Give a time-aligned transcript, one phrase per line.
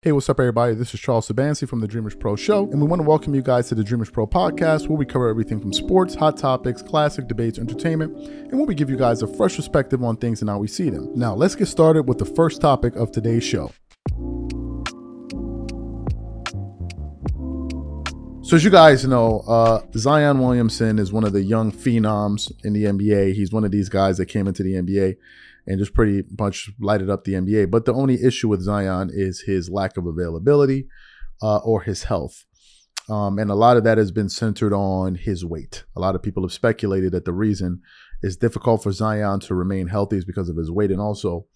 [0.00, 0.74] Hey, what's up, everybody?
[0.74, 3.42] This is Charles Sabansi from the Dreamers Pro Show, and we want to welcome you
[3.42, 7.26] guys to the Dreamers Pro podcast, where we cover everything from sports, hot topics, classic
[7.26, 10.58] debates, entertainment, and where we give you guys a fresh perspective on things and how
[10.58, 11.10] we see them.
[11.16, 13.72] Now, let's get started with the first topic of today's show.
[18.42, 22.72] So, as you guys know, uh, Zion Williamson is one of the young phenoms in
[22.72, 23.34] the NBA.
[23.34, 25.16] He's one of these guys that came into the NBA
[25.68, 27.70] and just pretty much lighted up the NBA.
[27.70, 30.88] But the only issue with Zion is his lack of availability
[31.42, 32.46] uh, or his health.
[33.10, 35.84] Um, and a lot of that has been centered on his weight.
[35.94, 37.82] A lot of people have speculated that the reason
[38.22, 40.90] it's difficult for Zion to remain healthy is because of his weight.
[40.90, 41.46] And also,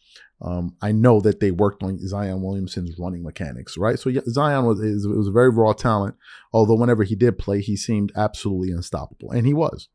[0.42, 3.98] um, I know that they worked on Zion Williamson's running mechanics, right?
[3.98, 6.16] So Zion was, was a very raw talent.
[6.52, 9.30] Although whenever he did play, he seemed absolutely unstoppable.
[9.30, 9.88] And he was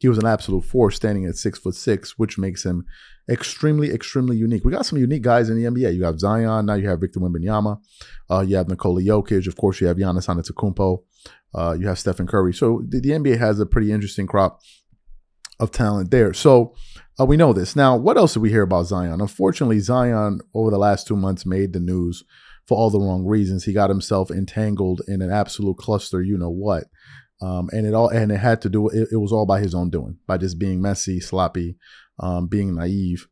[0.00, 2.86] he was an absolute force standing at six foot six, which makes him
[3.30, 4.64] extremely, extremely unique.
[4.64, 5.94] We got some unique guys in the NBA.
[5.94, 7.80] You have Zion, now you have Victor Wembanyama,
[8.28, 11.02] uh, you have Nikola Jokic, of course, you have Giannis Antetokounmpo,
[11.54, 12.52] uh, you have Stephen Curry.
[12.52, 14.60] So the, the, NBA has a pretty interesting crop
[15.58, 16.32] of talent there.
[16.32, 16.74] So
[17.18, 17.76] uh, we know this.
[17.76, 19.20] Now, what else did we hear about Zion?
[19.20, 22.24] Unfortunately, Zion over the last two months made the news
[22.66, 23.64] for all the wrong reasons.
[23.64, 26.84] He got himself entangled in an absolute cluster, you know what.
[27.42, 29.74] Um, and it all and it had to do it, it, was all by his
[29.74, 31.78] own doing by just being messy sloppy
[32.20, 33.26] um, being naive.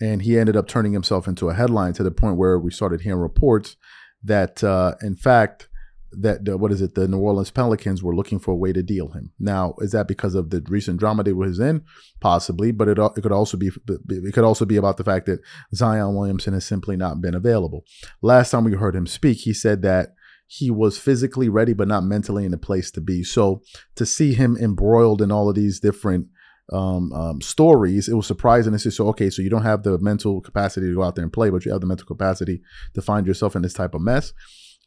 [0.00, 3.02] And he ended up turning himself into a headline to the point where we started
[3.02, 3.76] hearing reports
[4.24, 5.68] that uh, in fact
[6.12, 8.82] that uh, what is it the new orleans pelicans were looking for a way to
[8.82, 9.30] deal him.
[9.38, 11.84] Now is that because of the recent drama they was in?
[12.20, 15.40] Possibly but it, it could also be it could also be about the fact that
[15.74, 17.84] zion williamson has simply not been available.
[18.22, 20.14] Last time we heard him speak he said that
[20.52, 23.22] he was physically ready, but not mentally in a place to be.
[23.22, 23.62] So
[23.94, 26.26] to see him embroiled in all of these different
[26.72, 28.90] um, um, stories, it was surprising to see.
[28.90, 31.50] So, okay, so you don't have the mental capacity to go out there and play,
[31.50, 32.62] but you have the mental capacity
[32.94, 34.32] to find yourself in this type of mess.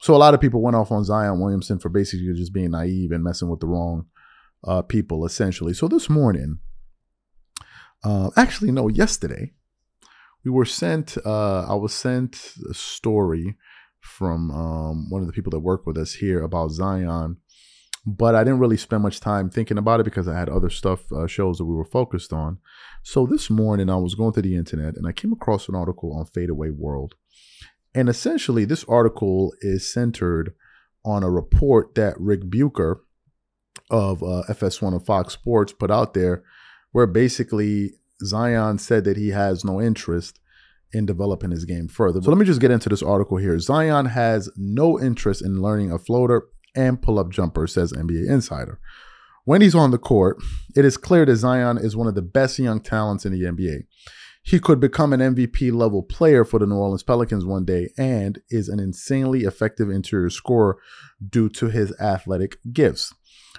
[0.02, 3.12] So a lot of people went off on Zion Williamson for basically just being naive
[3.12, 4.06] and messing with the wrong
[4.66, 5.74] uh, people, essentially.
[5.74, 6.60] So this morning,
[8.04, 9.54] uh, actually, no, yesterday,
[10.44, 11.18] we were sent.
[11.26, 13.56] Uh, I was sent a story
[14.02, 17.38] from um, one of the people that work with us here about Zion.
[18.06, 21.10] But I didn't really spend much time thinking about it because I had other stuff,
[21.12, 22.58] uh, shows that we were focused on.
[23.02, 26.14] So this morning I was going to the internet and I came across an article
[26.14, 27.16] on Fadeaway World.
[27.96, 30.54] And essentially, this article is centered
[31.06, 33.02] on a report that Rick Bucher
[33.90, 36.44] of uh, FS1 of Fox Sports put out there,
[36.92, 37.92] where basically
[38.24, 40.40] Zion said that he has no interest
[40.92, 42.22] in developing his game further.
[42.22, 43.58] So let me just get into this article here.
[43.60, 46.44] Zion has no interest in learning a floater
[46.76, 48.80] and pull up jumper, says NBA Insider.
[49.46, 50.38] When he's on the court,
[50.76, 53.84] it is clear that Zion is one of the best young talents in the NBA.
[54.42, 58.42] He could become an MVP level player for the New Orleans Pelicans one day and
[58.50, 60.78] is an insanely effective interior scorer
[61.30, 63.14] due to his athletic gifts.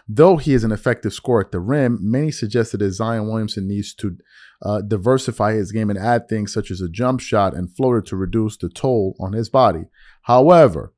[0.09, 3.95] Though he is an effective scorer at the rim, many suggested that Zion Williamson needs
[3.95, 4.19] to
[4.63, 8.17] uh, diversify his game and add things such as a jump shot and floater to
[8.17, 9.85] reduce the toll on his body.
[10.23, 10.94] However,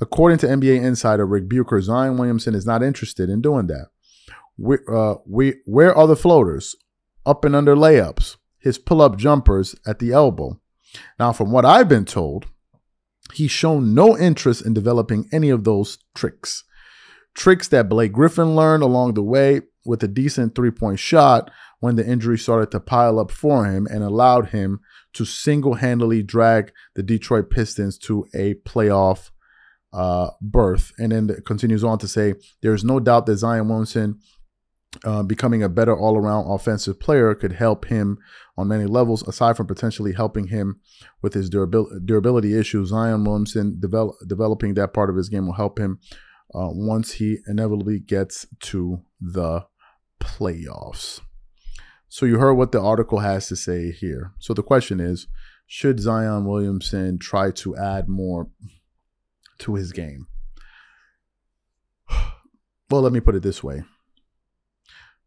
[0.00, 3.88] according to NBA insider Rick Bucher, Zion Williamson is not interested in doing that.
[4.56, 6.76] We, uh, we, where are the floaters?
[7.26, 10.60] Up and under layups, his pull up jumpers at the elbow.
[11.18, 12.46] Now, from what I've been told,
[13.34, 16.64] he's shown no interest in developing any of those tricks
[17.34, 21.50] tricks that Blake Griffin learned along the way with a decent three point shot
[21.80, 24.80] when the injury started to pile up for him and allowed him
[25.14, 29.30] to single handedly drag the Detroit Pistons to a playoff
[29.92, 30.92] uh, berth.
[30.98, 34.20] And then it continues on to say there's no doubt that Zion Williamson.
[35.04, 38.18] Uh, becoming a better all around offensive player could help him
[38.56, 40.80] on many levels, aside from potentially helping him
[41.22, 42.88] with his durabil- durability issues.
[42.88, 46.00] Zion Williamson develop- developing that part of his game will help him
[46.56, 49.64] uh, once he inevitably gets to the
[50.20, 51.20] playoffs.
[52.08, 54.32] So you heard what the article has to say here.
[54.40, 55.28] So the question is,
[55.68, 58.48] should Zion Williamson try to add more
[59.60, 60.26] to his game?
[62.90, 63.84] Well, let me put it this way.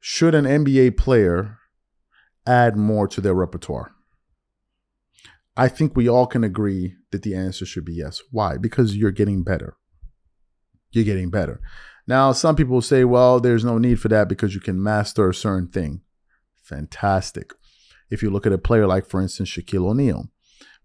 [0.02, 1.60] Should an NBA player
[2.46, 3.94] add more to their repertoire?
[5.56, 8.22] I think we all can agree that the answer should be yes.
[8.32, 8.58] Why?
[8.58, 9.78] Because you're getting better
[10.94, 11.60] you're getting better.
[12.08, 15.34] Now, some people say, well, there's no need for that because you can master a
[15.34, 16.02] certain thing.
[16.64, 17.54] Fantastic.
[18.10, 20.30] If you look at a player like, for instance, Shaquille O'Neal,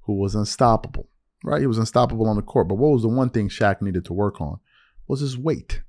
[0.02, 1.08] who was unstoppable,
[1.44, 1.60] right?
[1.60, 2.68] He was unstoppable on the court.
[2.68, 4.58] But what was the one thing Shaq needed to work on?
[5.06, 5.82] Was his weight,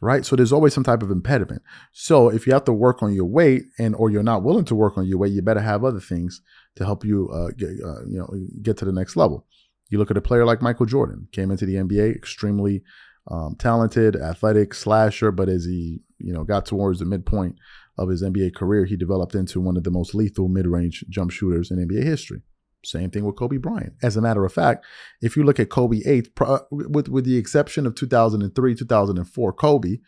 [0.00, 0.24] right?
[0.24, 1.62] So there's always some type of impediment.
[1.92, 4.74] So if you have to work on your weight and or you're not willing to
[4.74, 6.40] work on your weight, you better have other things
[6.76, 8.28] to help you uh, get, uh, you know,
[8.62, 9.46] get to the next level.
[9.88, 12.82] You look at a player like Michael Jordan, came into the NBA extremely
[13.30, 17.56] um, talented, athletic slasher, but as he you know got towards the midpoint
[17.98, 21.70] of his NBA career, he developed into one of the most lethal mid-range jump shooters
[21.70, 22.42] in NBA history.
[22.84, 23.94] Same thing with Kobe Bryant.
[24.02, 24.84] As a matter of fact,
[25.20, 29.98] if you look at Kobe 8, uh, with, with the exception of 2003, 2004, Kobe,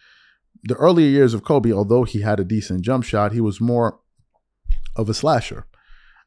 [0.64, 3.98] the earlier years of Kobe, although he had a decent jump shot, he was more
[4.96, 5.66] of a slasher.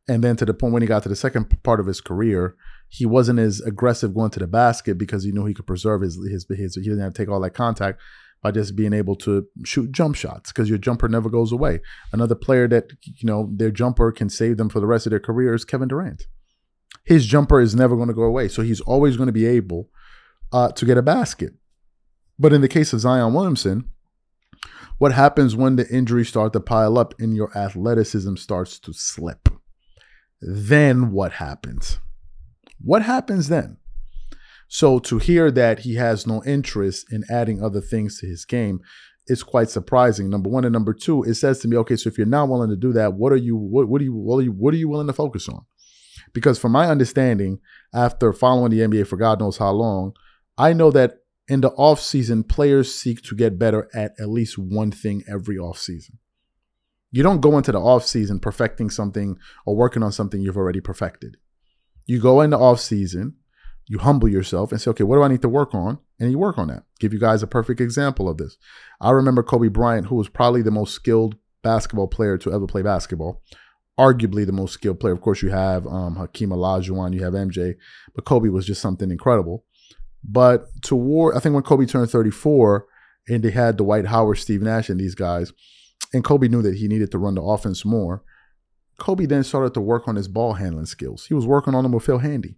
[0.07, 2.55] And then to the point when he got to the second part of his career,
[2.89, 6.15] he wasn't as aggressive going to the basket because he knew he could preserve his
[6.29, 7.99] his, his he didn't have to take all that contact
[8.43, 11.79] by just being able to shoot jump shots because your jumper never goes away.
[12.11, 15.19] Another player that you know their jumper can save them for the rest of their
[15.19, 16.27] career is Kevin Durant.
[17.05, 19.89] His jumper is never going to go away, so he's always going to be able
[20.51, 21.53] uh, to get a basket.
[22.37, 23.89] But in the case of Zion Williamson,
[24.97, 29.49] what happens when the injuries start to pile up and your athleticism starts to slip?
[30.41, 31.99] Then what happens?
[32.81, 33.77] What happens then?
[34.67, 38.79] So to hear that he has no interest in adding other things to his game
[39.27, 40.29] is quite surprising.
[40.29, 42.69] Number one and number two, it says to me, okay, so if you're not willing
[42.69, 44.77] to do that, what are you what, what are you what are you what are
[44.77, 45.65] you willing to focus on?
[46.35, 47.59] Because from my understanding,
[47.93, 50.13] after following the NBA for God knows how long,
[50.57, 54.91] I know that in the offseason, players seek to get better at at least one
[54.91, 56.17] thing every offseason.
[57.09, 61.37] You don't go into the offseason perfecting something or working on something you've already perfected.
[62.05, 63.35] You go in the offseason,
[63.87, 65.99] you humble yourself and say, okay, what do I need to work on?
[66.19, 66.83] And you work on that.
[66.99, 68.57] Give you guys a perfect example of this.
[68.99, 72.81] I remember Kobe Bryant, who was probably the most skilled basketball player to ever play
[72.81, 73.41] basketball,
[73.99, 75.13] arguably the most skilled player.
[75.13, 77.75] Of course, you have um, Hakeem Olajuwon, you have MJ,
[78.13, 79.63] but Kobe was just something incredible.
[80.23, 82.85] But toward, I think when Kobe turned 34
[83.27, 85.53] and they had Dwight Howard, Steve Nash, and these guys,
[86.13, 88.23] and Kobe knew that he needed to run the offense more.
[88.97, 91.25] Kobe then started to work on his ball handling skills.
[91.25, 92.55] He was working on them with Phil Handy.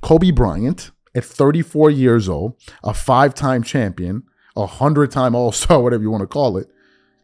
[0.00, 2.54] Kobe Bryant, at 34 years old,
[2.84, 4.22] a five time champion,
[4.56, 6.68] a hundred time All Star, whatever you want to call it,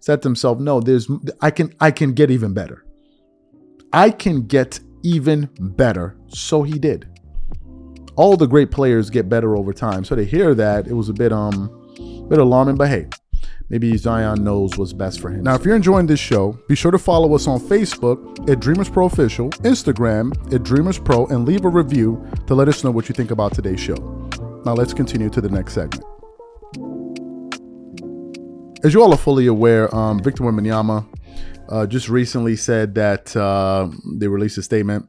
[0.00, 1.08] said to himself, "No, there's
[1.40, 2.84] I can I can get even better.
[3.92, 7.08] I can get even better." So he did.
[8.16, 10.04] All the great players get better over time.
[10.04, 11.70] So to hear that, it was a bit um,
[12.28, 12.76] bit alarming.
[12.76, 13.08] But hey,
[13.68, 15.42] maybe Zion knows what's best for him.
[15.44, 18.88] Now, if you're enjoying this show, be sure to follow us on Facebook at Dreamers
[18.88, 23.08] Pro Official, Instagram at Dreamers Pro, and leave a review to let us know what
[23.08, 23.96] you think about today's show.
[24.64, 26.04] Now, let's continue to the next segment.
[28.84, 31.06] As you all are fully aware, um, Victor Wembanyama
[31.68, 35.08] uh, just recently said that uh, they released a statement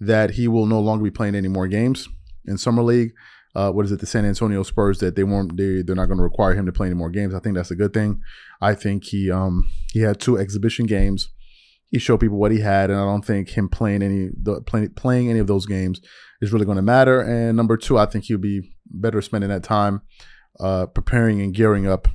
[0.00, 2.08] that he will no longer be playing any more games
[2.46, 3.12] in Summer League
[3.54, 6.18] uh, what is it, the San Antonio Spurs that they won't they they're not going
[6.18, 7.34] to require him to play any more games.
[7.34, 8.20] I think that's a good thing.
[8.60, 11.30] I think he um he had two exhibition games.
[11.90, 14.90] He showed people what he had, and I don't think him playing any the playing
[14.90, 16.00] playing any of those games
[16.40, 17.20] is really going to matter.
[17.20, 20.02] And number two, I think he'll be better spending that time
[20.58, 22.08] uh, preparing and gearing up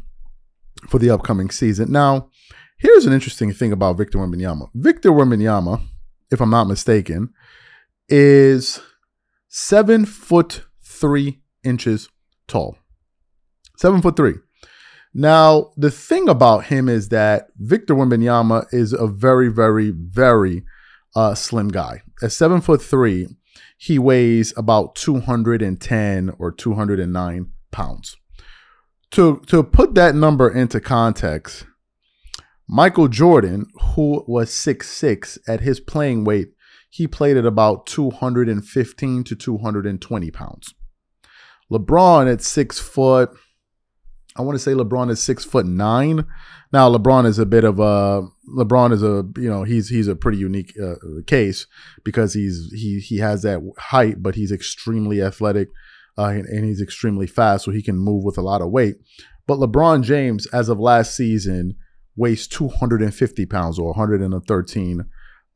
[0.90, 1.92] for the upcoming season.
[1.92, 2.30] Now,
[2.80, 4.70] here's an interesting thing about Victor Wembanyama.
[4.74, 5.82] Victor Wembanyama,
[6.32, 7.34] if I'm not mistaken,
[8.08, 8.82] is
[9.48, 12.10] seven foot three inches
[12.48, 12.78] tall.
[13.78, 14.36] Seven foot three.
[15.14, 20.64] Now, the thing about him is that Victor Wembanyama is a very, very, very
[21.16, 22.04] uh, slim guy.
[22.22, 23.28] At seven foot three,
[23.78, 28.18] he weighs about 210 or 209 pounds.
[29.12, 31.66] To, to put that number into context,
[32.72, 36.50] Michael Jordan, who was six six at his playing weight,
[36.92, 40.76] he played at about 215 to 220 pounds.
[41.72, 43.32] LeBron at six foot.
[44.38, 46.26] I want to say LeBron is six foot nine.
[46.72, 50.16] Now LeBron is a bit of a LeBron is a you know he's he's a
[50.16, 50.96] pretty unique uh,
[51.26, 51.66] case
[52.04, 55.70] because he's he he has that height, but he's extremely athletic
[56.20, 58.98] uh, and, and he's extremely fast, so he can move with a lot of weight.
[59.48, 61.76] But LeBron James, as of last season,
[62.16, 65.06] weighs 250 pounds or 113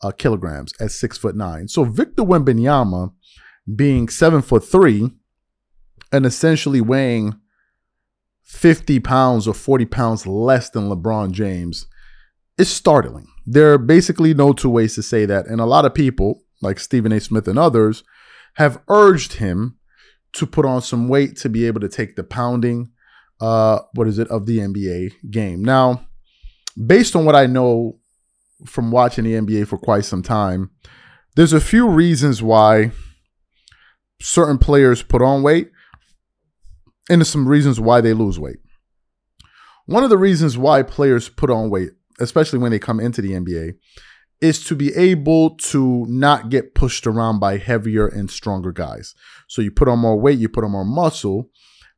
[0.01, 1.67] uh, kilograms at six foot nine.
[1.67, 3.13] So Victor Wembanyama,
[3.75, 5.10] being seven foot three
[6.12, 7.39] and essentially weighing
[8.43, 11.88] 50 pounds or 40 pounds less than LeBron James
[12.57, 13.27] is startling.
[13.45, 15.48] There are basically no two ways to say that.
[15.48, 17.19] And a lot of people, like Stephen A.
[17.19, 18.03] Smith and others,
[18.55, 19.77] have urged him
[20.33, 22.91] to put on some weight to be able to take the pounding,
[23.39, 25.63] uh, what is it, of the NBA game.
[25.63, 26.07] Now,
[26.75, 28.00] based on what I know
[28.65, 30.72] from watching the NBA for quite some time,
[31.36, 32.92] there's a few reasons why
[34.22, 35.70] certain players put on weight
[37.10, 38.58] into some reasons why they lose weight.
[39.86, 41.89] One of the reasons why players put on weight,
[42.20, 43.74] especially when they come into the NBA,
[44.39, 49.13] is to be able to not get pushed around by heavier and stronger guys.
[49.48, 51.50] So you put on more weight, you put on more muscle,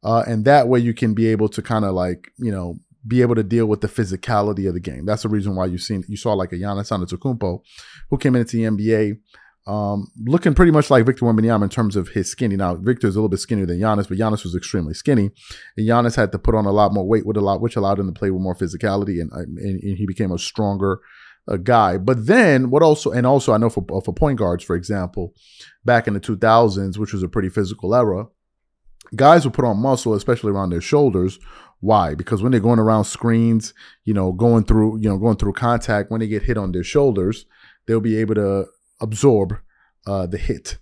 [0.03, 2.75] uh, and that way you can be able to kind of like you know
[3.07, 5.05] be able to deal with the physicality of the game.
[5.05, 7.61] That's the reason why you seen you saw like a Giannis Antetokounmpo
[8.09, 9.17] who came into the NBA
[9.67, 12.55] um, looking pretty much like Victor Wembanyama in terms of his skinny.
[12.55, 15.31] Now Victor is a little bit skinnier than Giannis, but Giannis was extremely skinny,
[15.75, 17.99] and Giannis had to put on a lot more weight with a lot, which allowed
[17.99, 20.99] him to play with more physicality, and, and, and he became a stronger
[21.47, 21.97] uh, guy.
[21.97, 25.33] But then what also, and also I know for for point guards, for example,
[25.83, 28.27] back in the 2000s, which was a pretty physical era,
[29.15, 31.39] guys would put on muscle, especially around their shoulders.
[31.79, 32.15] Why?
[32.15, 36.09] Because when they're going around screens, you know, going through, you know, going through contact,
[36.09, 37.45] when they get hit on their shoulders,
[37.85, 38.65] they'll be able to
[39.01, 39.57] absorb
[40.07, 40.77] uh, the hit.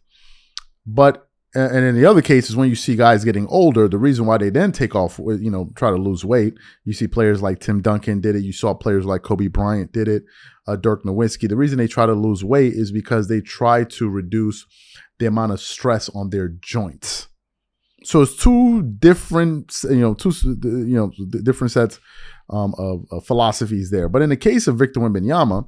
[0.86, 4.40] But and in the other cases, when you see guys getting older, the reason why
[4.40, 7.80] they then take off, you know, try to lose weight, you see players like Tim
[7.80, 8.44] Duncan did it.
[8.44, 10.24] You saw players like Kobe Bryant did it,
[10.68, 11.48] uh, Dirk Nowitzki.
[11.48, 14.66] The reason they try to lose weight is because they try to reduce
[15.20, 17.28] the amount of stress on their joints.
[18.04, 20.32] So it's two different, you know, two
[20.62, 21.12] you know
[21.44, 22.00] different sets
[22.50, 24.10] um, of, of philosophies there.
[24.10, 25.66] But in the case of Victor Wembanyama,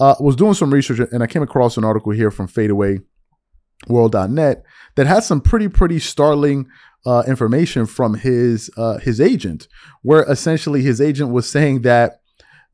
[0.00, 4.64] uh, was doing some research and I came across an article here from fadeawayworld.net
[4.96, 6.68] that had some pretty, pretty startling
[7.04, 9.66] uh, information from his uh, his agent,
[10.02, 12.20] where essentially his agent was saying that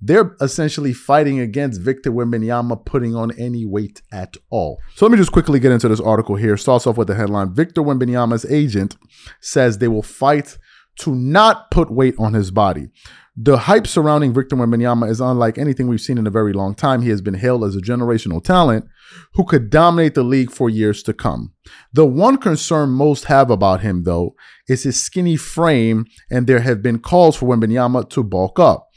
[0.01, 4.79] they're essentially fighting against Victor Wembanyama putting on any weight at all.
[4.95, 6.57] So let me just quickly get into this article here.
[6.57, 8.97] Starts off with the headline: Victor Wembanyama's agent
[9.41, 10.59] says they will fight
[11.01, 12.91] to not put weight on his body.
[13.41, 17.03] The hype surrounding Victor Wembanyama is unlike anything we've seen in a very long time.
[17.03, 18.87] He has been hailed as a generational talent
[19.35, 21.53] who could dominate the league for years to come.
[21.93, 24.35] The one concern most have about him, though,
[24.69, 28.89] is his skinny frame, and there have been calls for Wembanyama to bulk up.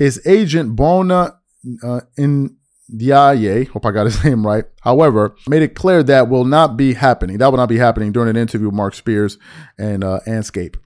[0.00, 1.36] His agent, Bouna
[1.82, 2.56] uh, in
[2.90, 6.94] Diaye, hope I got his name right, however, made it clear that will not be
[6.94, 7.36] happening.
[7.36, 9.36] That will not be happening during an interview with Mark Spears
[9.78, 10.76] and uh, Andscape.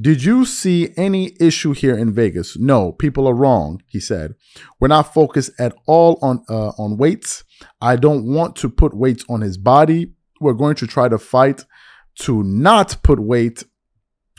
[0.00, 2.56] Did you see any issue here in Vegas?
[2.58, 4.36] No, people are wrong, he said.
[4.80, 7.44] We're not focused at all on uh, on weights.
[7.78, 10.12] I don't want to put weights on his body.
[10.40, 11.66] We're going to try to fight
[12.20, 13.64] to not put weight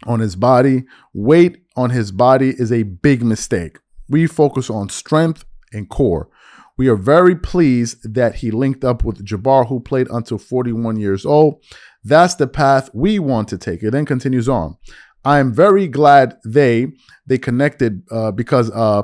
[0.08, 0.86] on his body.
[1.14, 3.78] Weight on his body is a big mistake.
[4.10, 6.30] We focus on strength and core.
[6.78, 11.26] We are very pleased that he linked up with Jabbar, who played until 41 years
[11.26, 11.64] old.
[12.04, 13.84] That's the path we want to take.
[13.84, 14.78] It then continues on.
[15.24, 16.88] I am very glad they
[17.26, 19.04] they connected uh, because uh,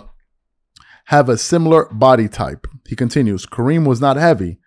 [1.06, 2.68] have a similar body type.
[2.88, 3.46] He continues.
[3.46, 4.60] Kareem was not heavy.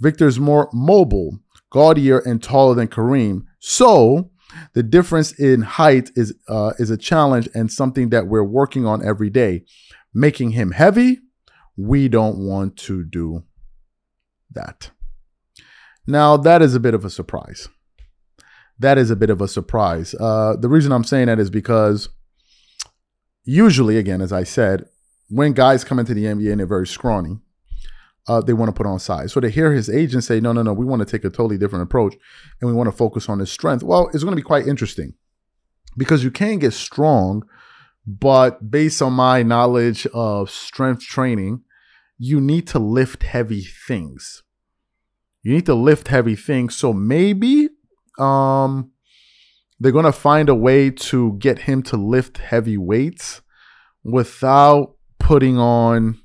[0.00, 1.38] Victor's more mobile,
[1.70, 3.44] gaudier, and taller than Kareem.
[3.60, 4.30] So
[4.74, 9.04] the difference in height is uh, is a challenge and something that we're working on
[9.06, 9.64] every day.
[10.14, 11.18] Making him heavy,
[11.76, 13.44] we don't want to do
[14.52, 14.90] that.
[16.06, 17.68] Now that is a bit of a surprise
[18.78, 20.14] that is a bit of a surprise.
[20.14, 22.08] Uh, the reason I'm saying that is because
[23.44, 24.86] usually, again, as I said,
[25.28, 27.38] when guys come into the NBA and they're very scrawny,
[28.28, 29.32] uh, they want to put on size.
[29.32, 31.58] So to hear his agent say, no, no, no, we want to take a totally
[31.58, 32.14] different approach
[32.60, 35.14] and we want to focus on his strength, well, it's going to be quite interesting
[35.96, 37.42] because you can get strong,
[38.06, 41.62] but based on my knowledge of strength training,
[42.18, 44.42] you need to lift heavy things.
[45.42, 46.76] You need to lift heavy things.
[46.76, 47.68] So maybe
[48.18, 48.90] um
[49.78, 53.42] they're going to find a way to get him to lift heavy weights
[54.02, 56.18] without putting on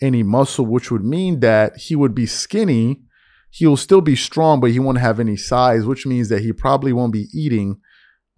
[0.00, 3.02] any muscle, which would mean that he would be skinny.
[3.50, 6.92] He'll still be strong, but he won't have any size, which means that he probably
[6.92, 7.80] won't be eating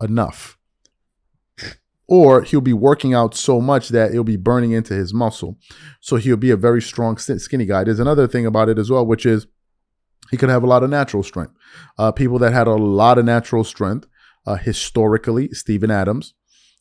[0.00, 0.58] enough.
[2.08, 5.58] Or he'll be working out so much that it'll be burning into his muscle.
[6.00, 7.84] So he'll be a very strong, skinny guy.
[7.84, 9.46] There's another thing about it as well, which is
[10.30, 11.52] he could have a lot of natural strength.
[11.98, 14.06] Uh, people that had a lot of natural strength
[14.46, 16.34] uh, historically, Steven Adams.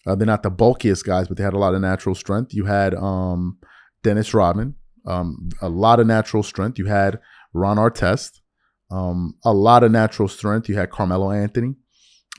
[0.06, 2.54] Uh, they're not the bulkiest guys, but they had a lot of natural strength.
[2.54, 3.58] You had um,
[4.04, 6.78] Dennis Rodman, um, a lot of natural strength.
[6.80, 7.20] You had
[7.54, 8.42] Ron Artest,
[8.90, 10.70] um, a lot of natural strength.
[10.70, 11.76] You had Carmelo Anthony,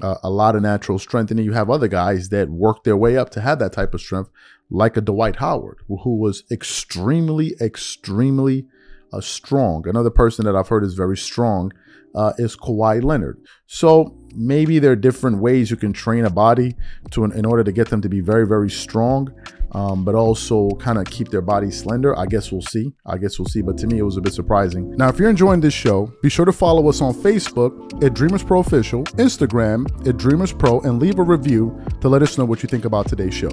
[0.00, 1.30] uh, a lot of natural strength.
[1.30, 3.94] And then you have other guys that worked their way up to have that type
[3.94, 4.30] of strength,
[4.70, 8.66] like a Dwight Howard, who was extremely, extremely
[9.12, 9.86] uh, strong.
[9.86, 11.72] Another person that I've heard is very strong
[12.14, 13.40] uh, is Kawhi Leonard.
[13.66, 16.76] So maybe there are different ways you can train a body
[17.10, 19.32] to in order to get them to be very very strong,
[19.72, 22.18] um, but also kind of keep their body slender.
[22.18, 22.92] I guess we'll see.
[23.06, 23.62] I guess we'll see.
[23.62, 24.94] But to me, it was a bit surprising.
[24.96, 28.42] Now, if you're enjoying this show, be sure to follow us on Facebook at Dreamers
[28.42, 32.62] Pro Official, Instagram at Dreamers Pro, and leave a review to let us know what
[32.62, 33.50] you think about today's show.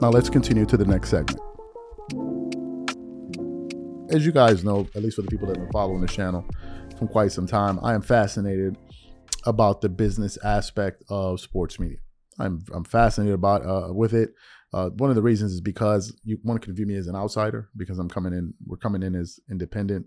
[0.00, 1.40] Now let's continue to the next segment.
[4.14, 6.44] as you guys know, at least for the people that have been following the channel
[6.98, 8.76] from quite some time, I am fascinated
[9.44, 11.98] about the business aspect of sports media.
[12.38, 14.30] I'm I'm fascinated about uh, with it.
[14.74, 17.68] Uh, one of the reasons is because you one can view me as an outsider
[17.76, 18.54] because I'm coming in.
[18.66, 20.06] We're coming in as independent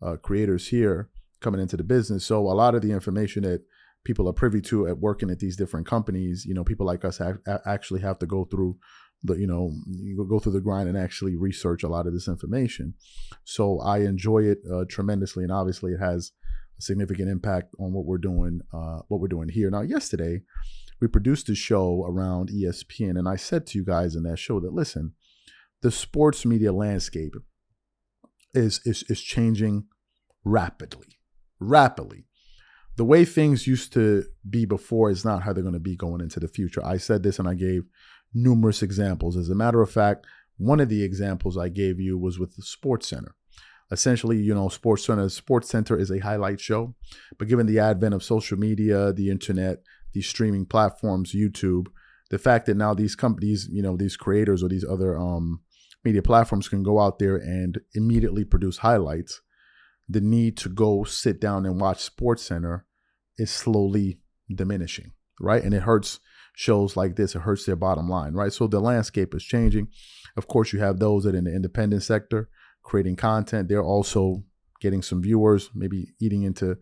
[0.00, 2.24] uh, creators here, coming into the business.
[2.24, 3.62] So a lot of the information that
[4.04, 7.20] people are privy to at working at these different companies, you know, people like us
[7.66, 8.76] actually have to go through
[9.24, 12.28] the you know you go through the grind and actually research a lot of this
[12.28, 12.94] information.
[13.42, 16.30] So I enjoy it uh, tremendously, and obviously it has
[16.78, 19.70] a significant impact on what we're doing, uh, what we're doing here.
[19.70, 20.42] Now, yesterday
[21.04, 24.58] we produced a show around ESPN, and I said to you guys in that show
[24.60, 25.12] that listen,
[25.82, 27.34] the sports media landscape
[28.54, 29.84] is is is changing
[30.46, 31.18] rapidly,
[31.60, 32.24] rapidly.
[32.96, 36.22] The way things used to be before is not how they're going to be going
[36.22, 36.82] into the future.
[36.82, 37.82] I said this and I gave
[38.32, 39.36] numerous examples.
[39.36, 40.24] As a matter of fact,
[40.56, 43.34] one of the examples I gave you was with the Sports Center.
[43.90, 46.94] Essentially, you know, Sports Center, Sports Center is a highlight show,
[47.38, 49.82] but given the advent of social media, the internet,
[50.14, 51.86] these streaming platforms, YouTube,
[52.30, 55.60] the fact that now these companies, you know, these creators or these other um,
[56.04, 59.40] media platforms can go out there and immediately produce highlights,
[60.08, 62.86] the need to go sit down and watch Sports Center
[63.38, 64.20] is slowly
[64.54, 65.62] diminishing, right?
[65.62, 66.20] And it hurts
[66.54, 68.52] shows like this, it hurts their bottom line, right?
[68.52, 69.88] So the landscape is changing.
[70.36, 72.48] Of course, you have those that in the independent sector
[72.82, 74.44] creating content, they're also
[74.80, 76.76] getting some viewers, maybe eating into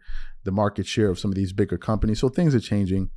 [0.44, 2.20] the market share of some of these bigger companies.
[2.20, 3.10] So things are changing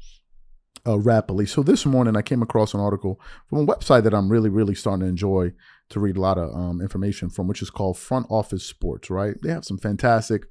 [0.87, 1.45] uh, rapidly.
[1.45, 4.75] So this morning I came across an article from a website that I'm really, really
[4.75, 5.53] starting to enjoy
[5.89, 9.09] to read a lot of um, information from, which is called Front Office Sports.
[9.09, 9.35] Right?
[9.41, 10.43] They have some fantastic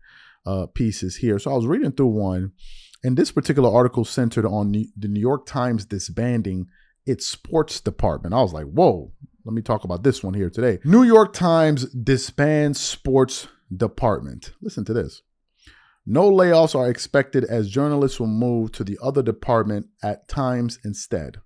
[0.47, 1.39] uh, pieces here.
[1.39, 2.53] So I was reading through one,
[3.03, 6.67] and this particular article centered on the New York Times disbanding
[7.07, 8.35] its sports department.
[8.35, 9.13] I was like, whoa.
[9.47, 10.79] Let me talk about this one here today.
[10.85, 14.53] New York Times disbands sports department.
[14.61, 15.23] Listen to this.
[16.07, 21.39] No layoffs are expected as journalists will move to the other department at times instead.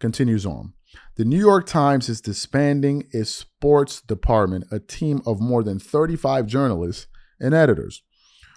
[0.00, 0.72] Continues on.
[1.16, 6.46] The New York Times is disbanding its sports department, a team of more than 35
[6.46, 7.06] journalists
[7.38, 8.02] and editors.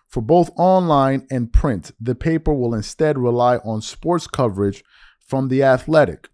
[0.07, 4.83] For both online and print, the paper will instead rely on sports coverage
[5.19, 6.29] from The Athletic,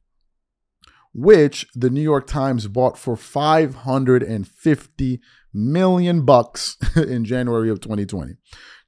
[1.14, 5.22] which the New York Times bought for 550
[5.54, 8.36] million bucks in January of 2020.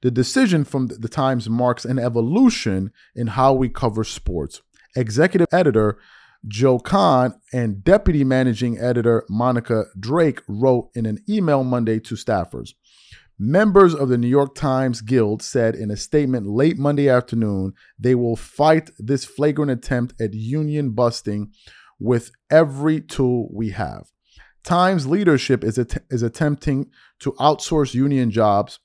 [0.02, 4.62] The decision from the Times marks an evolution in how we cover sports.
[4.96, 5.98] Executive editor
[6.46, 12.74] Joe Kahn and deputy managing editor Monica Drake wrote in an email Monday to staffers.
[13.38, 18.14] Members of the New York Times Guild said in a statement late Monday afternoon they
[18.14, 21.50] will fight this flagrant attempt at union busting
[21.98, 24.10] with every tool we have.
[24.64, 28.80] Times leadership is, att- is attempting to outsource union jobs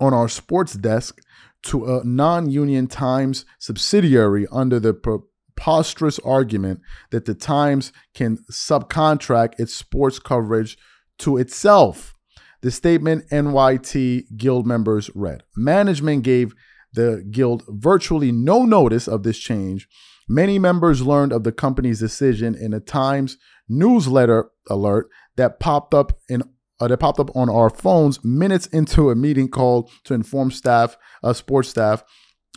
[0.00, 1.20] on our sports desk
[1.62, 9.58] to a non union Times subsidiary under the preposterous argument that the Times can subcontract
[9.58, 10.76] its sports coverage
[11.18, 12.14] to itself.
[12.62, 16.54] The statement NYT Guild members read Management gave
[16.92, 19.88] the Guild virtually no notice of this change.
[20.28, 26.18] Many members learned of the company's decision in a Times newsletter alert that popped up
[26.28, 26.42] in
[26.78, 30.98] uh, that popped up on our phones minutes into a meeting called to inform staff,
[31.22, 32.04] uh, sports staff,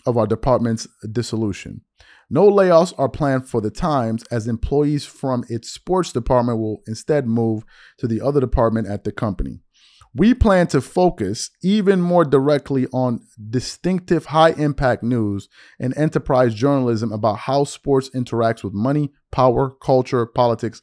[0.06, 1.82] of our department's dissolution.
[2.30, 7.28] No layoffs are planned for the Times, as employees from its sports department will instead
[7.28, 7.64] move
[7.98, 9.62] to the other department at the company.
[10.16, 17.12] We plan to focus even more directly on distinctive high impact news and enterprise journalism
[17.12, 20.82] about how sports interacts with money, power, culture, politics,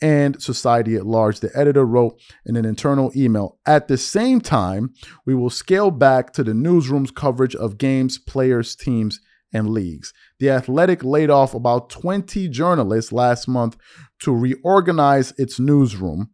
[0.00, 3.58] and society at large, the editor wrote in an internal email.
[3.66, 4.94] At the same time,
[5.26, 9.20] we will scale back to the newsroom's coverage of games, players, teams,
[9.52, 10.12] and leagues.
[10.38, 13.76] The Athletic laid off about 20 journalists last month
[14.20, 16.30] to reorganize its newsroom.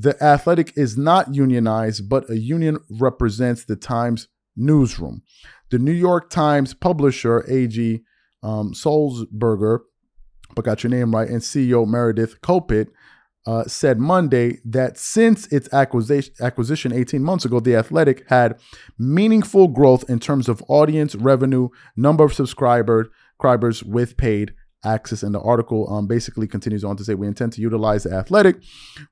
[0.00, 5.22] The Athletic is not unionized, but a union represents the Times newsroom.
[5.70, 8.02] The New York Times publisher, A.G.
[8.40, 9.80] Um, Sulzberger,
[10.54, 12.90] but got your name right, and CEO Meredith Kopit
[13.44, 18.60] uh, said Monday that since its acquisition, acquisition 18 months ago, The Athletic had
[19.00, 24.52] meaningful growth in terms of audience, revenue, number of subscribers, subscribers with paid
[24.84, 25.22] access.
[25.22, 28.62] And the article um, basically continues on to say we intend to utilize The Athletic,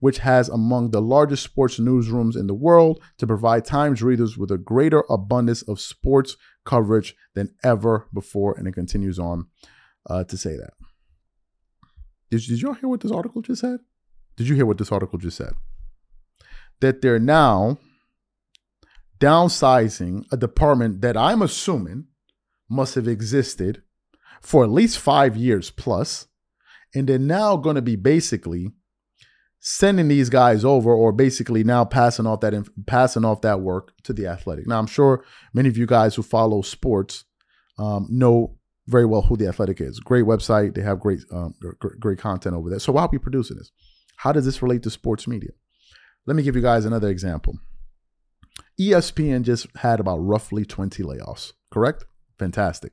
[0.01, 4.51] which has among the largest sports newsrooms in the world, to provide Times readers with
[4.51, 8.57] a greater abundance of sports coverage than ever before.
[8.59, 9.47] And it continues on
[10.09, 10.75] uh, to say that.
[12.31, 13.81] Did, did y'all hear what this article just said?
[14.37, 15.55] Did you hear what this article just said?
[16.81, 17.79] that they're now
[19.19, 22.07] downsizing a department that I'm assuming
[22.69, 23.83] must have existed
[24.40, 26.27] for at least five years plus,
[26.94, 28.72] and they're now going to be basically
[29.68, 32.55] sending these guys over or basically now passing off that
[32.87, 34.66] passing off that work to the athletic.
[34.66, 37.25] Now i'm sure many of you guys who follow sports
[37.77, 39.99] um, know very well who the athletic is.
[39.99, 40.77] Great website.
[40.77, 41.55] They have great um,
[41.99, 42.79] great content over there.
[42.79, 43.72] So why are we producing this
[44.18, 45.51] how does this relate to sports media?
[46.27, 47.59] Let me give you guys another example.
[48.81, 52.05] Espn just had about roughly 20 layoffs correct?
[52.38, 52.92] Fantastic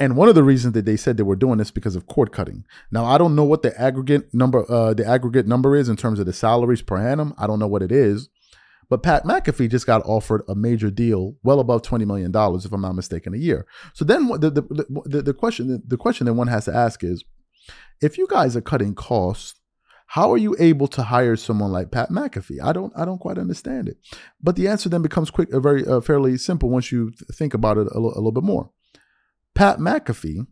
[0.00, 2.32] and one of the reasons that they said they were doing this because of cord
[2.32, 2.64] cutting.
[2.90, 6.18] Now I don't know what the aggregate number uh, the aggregate number is in terms
[6.18, 7.34] of the salaries per annum.
[7.38, 8.28] I don't know what it is.
[8.88, 12.72] But Pat McAfee just got offered a major deal, well above twenty million dollars, if
[12.72, 13.64] I'm not mistaken, a year.
[13.92, 17.22] So then the the, the, the question the question that one has to ask is,
[18.02, 19.54] if you guys are cutting costs,
[20.06, 22.60] how are you able to hire someone like Pat McAfee?
[22.60, 23.96] I don't I don't quite understand it.
[24.42, 27.78] But the answer then becomes quick, uh, very uh, fairly simple once you think about
[27.78, 28.72] it a, l- a little bit more.
[29.54, 30.46] Pat McAfee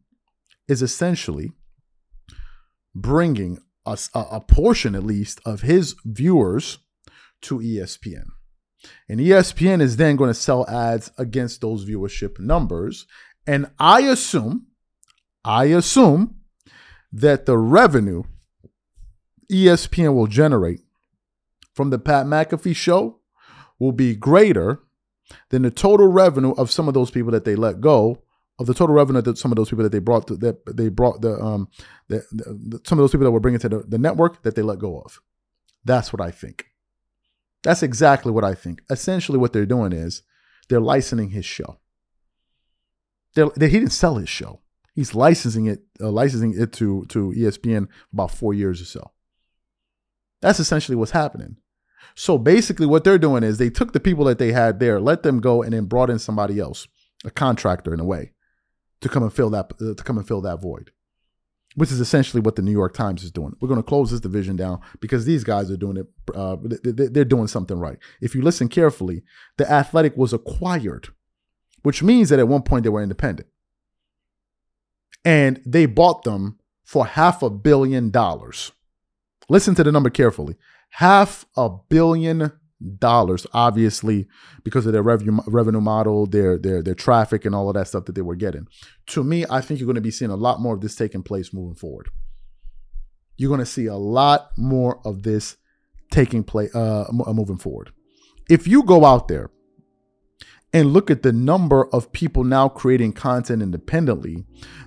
[0.67, 1.53] is essentially
[2.95, 6.79] bringing a, a portion, at least, of his viewers
[7.43, 8.25] to ESPN.
[9.09, 13.07] And ESPN is then going to sell ads against those viewership numbers.
[13.47, 14.67] And I assume,
[15.45, 16.37] I assume
[17.13, 18.25] that the revenue
[19.51, 20.81] ESPN will generate
[21.75, 23.21] from the Pat McAfee show
[23.79, 24.81] will be greater
[25.51, 28.23] than the total revenue of some of those people that they let go
[28.59, 30.89] of the total revenue that some of those people that they brought to, that they
[30.89, 31.69] brought the um
[32.09, 34.63] the, the, some of those people that were bringing to the, the network that they
[34.63, 35.21] let go of.
[35.85, 36.67] That's what I think.
[37.63, 38.83] That's exactly what I think.
[38.91, 40.23] Essentially, what they're doing is
[40.69, 41.79] they're licensing his show.
[43.35, 44.61] They, he didn't sell his show.
[44.95, 49.13] He's licensing it, uh, licensing it to to ESPN about four years or so.
[50.41, 51.57] That's essentially what's happening.
[52.17, 55.23] So basically, what they're doing is they took the people that they had there, let
[55.23, 56.89] them go, and then brought in somebody else,
[57.25, 58.33] a contractor in a way
[59.01, 60.91] to come and fill that uh, to come and fill that void
[61.79, 63.55] which is essentially what the New York Times is doing.
[63.61, 66.07] We're going to close this division down because these guys are doing it.
[66.35, 67.99] Uh, they're doing something right.
[68.21, 69.23] If you listen carefully,
[69.59, 71.09] the Athletic was acquired,
[71.83, 73.49] which means that at one point they were independent,
[75.25, 78.73] and they bought them for half a billion dollars.
[79.49, 80.57] Listen to the number carefully:
[80.91, 82.53] half a billion
[82.99, 84.27] dollars, obviously
[84.65, 88.05] because of their revenue revenue model, their their their traffic, and all of that stuff
[88.05, 88.67] that they were getting.
[89.09, 91.23] To me, I think you're going to be seeing a lot more of this taking
[91.23, 92.09] place moving forward.
[93.37, 95.57] You're going to see a lot more of this
[96.11, 97.93] taking place uh, uh, moving forward.
[98.49, 99.51] If you go out there
[100.73, 104.45] and look at the number of people now creating content independently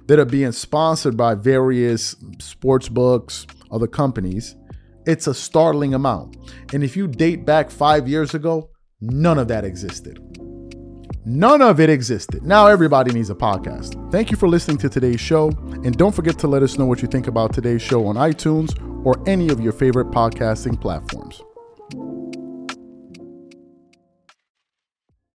[0.08, 4.56] that are being sponsored by various sports books, other companies,
[5.06, 6.38] it's a startling amount.
[6.74, 8.70] And if you date back five years ago,
[9.02, 10.20] none of that existed.
[11.26, 12.44] None of it existed.
[12.44, 14.12] Now everybody needs a podcast.
[14.12, 15.50] Thank you for listening to today's show.
[15.84, 18.76] And don't forget to let us know what you think about today's show on iTunes
[19.06, 21.44] or any of your favorite podcasting platforms.